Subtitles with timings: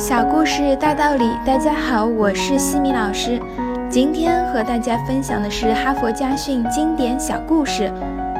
[0.00, 3.38] 小故事大道理，大家好，我是西米老师。
[3.90, 7.92] 今天和大家分享的是哈佛家训经典小故事，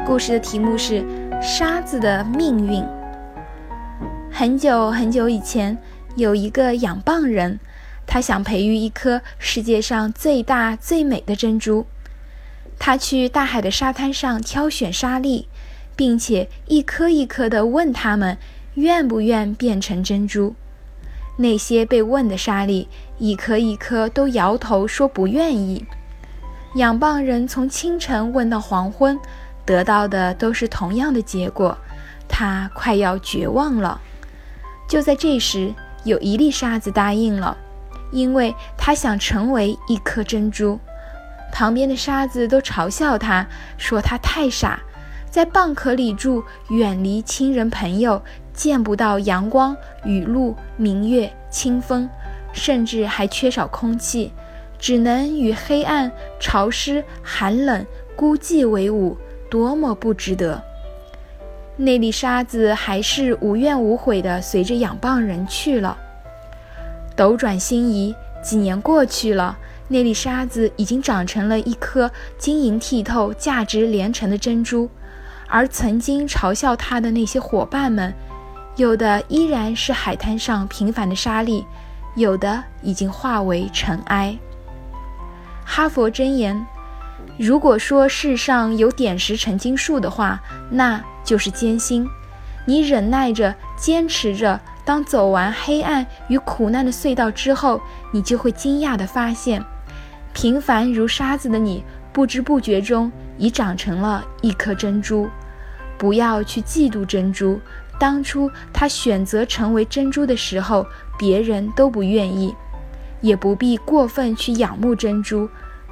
[0.07, 1.03] 故事的题目是
[1.43, 2.81] 《沙子的命运》。
[4.33, 5.77] 很久很久以前，
[6.17, 7.61] 有一个养蚌人，
[8.07, 11.85] 他想培育一颗世界上最大最美的珍珠。
[12.79, 15.47] 他去大海的沙滩上挑选沙粒，
[15.95, 18.39] 并且一颗一颗地问他们
[18.77, 20.55] 愿不愿变成珍珠。
[21.41, 22.87] 那些被问的沙粒，
[23.17, 25.87] 一颗一颗都摇头说不愿意。
[26.75, 29.19] 养蚌人从清晨问到黄昏，
[29.65, 31.79] 得到的都是同样的结果，
[32.29, 33.99] 他快要绝望了。
[34.87, 35.73] 就在这时，
[36.05, 37.57] 有一粒沙子答应了，
[38.13, 40.79] 因为他想成为一颗珍珠。
[41.51, 43.47] 旁边的沙子都嘲笑他，
[43.79, 44.79] 说他太傻，
[45.31, 48.23] 在蚌壳里住，远离亲人朋友。
[48.53, 52.09] 见不到阳光、雨露、明月、清风，
[52.53, 54.33] 甚至还缺少空气，
[54.79, 59.17] 只能与黑暗、潮湿、寒冷、孤寂为伍，
[59.49, 60.63] 多么不值得！
[61.77, 65.97] 那粒沙子还是无怨无悔地随着养蚌人去了。
[67.17, 69.57] 斗转星移，几年过去了，
[69.89, 74.91] 那粒沙子已经长成了一颗晶莹剔透、价值连城的珍珠，
[75.49, 78.13] 而曾经嘲笑他的那些伙伴们。
[78.81, 81.67] 有的依然是海滩上平凡的沙粒，
[82.15, 84.35] 有的已经化为尘埃。
[85.67, 86.67] 哈佛箴言：
[87.39, 92.09] 如果说世上有点石成金术的话，那就是艰辛。
[92.65, 97.79] 你忍耐着，坚持着，当走完黑暗与苦难的隧道之后，
[98.15, 99.63] 你就会惊讶地发现，
[100.33, 105.29] 平凡如沙子的你，不知不觉中已长成了一颗珍珠。
[105.99, 107.61] 不要去嫉妒珍珠。
[108.01, 110.87] 当初他选择成为珍珠的时候，
[111.19, 112.55] 别人都不愿意，
[113.21, 115.47] 也不必过分去仰慕珍珠。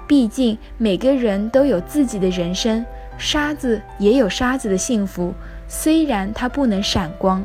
[0.06, 2.82] 毕竟每个人都有自己的人生，
[3.18, 5.34] 沙子也有沙子的幸福，
[5.68, 7.44] 虽然它不能闪光。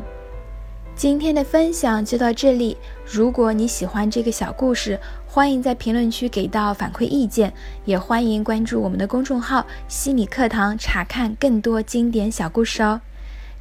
[0.95, 2.77] 今天的分享就到这里。
[3.05, 4.97] 如果你喜欢这个小故事，
[5.27, 7.51] 欢迎在评论区给到反馈意见，
[7.83, 13.01] 也欢迎关注我们的公众号“西米课堂”，查看更多经典小故事哦。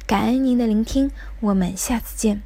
[0.05, 1.09] 感恩您的聆听，
[1.39, 2.41] 我们下次见。